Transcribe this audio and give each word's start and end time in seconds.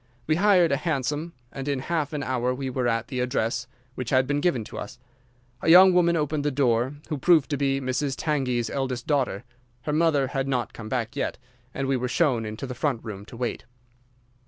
We 0.25 0.37
hired 0.37 0.71
a 0.71 0.77
hansom, 0.77 1.33
and 1.51 1.67
in 1.67 1.77
half 1.77 2.11
an 2.11 2.23
hour 2.23 2.55
we 2.55 2.71
were 2.71 2.87
at 2.87 3.09
the 3.09 3.19
address 3.19 3.67
which 3.93 4.09
had 4.09 4.25
been 4.25 4.41
given 4.41 4.63
to 4.63 4.79
us. 4.79 4.97
A 5.61 5.69
young 5.69 5.93
woman 5.93 6.15
opened 6.15 6.43
the 6.43 6.49
door, 6.49 6.95
who 7.09 7.19
proved 7.19 7.51
to 7.51 7.55
be 7.57 7.79
Mrs. 7.79 8.15
Tangey's 8.17 8.71
eldest 8.71 9.05
daughter. 9.05 9.43
Her 9.83 9.93
mother 9.93 10.29
had 10.29 10.47
not 10.47 10.73
come 10.73 10.89
back 10.89 11.15
yet, 11.15 11.37
and 11.71 11.87
we 11.87 11.97
were 11.97 12.07
shown 12.07 12.47
into 12.47 12.65
the 12.65 12.73
front 12.73 13.03
room 13.05 13.25
to 13.25 13.37
wait. 13.37 13.65